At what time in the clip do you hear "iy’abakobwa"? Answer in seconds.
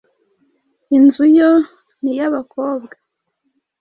2.13-2.95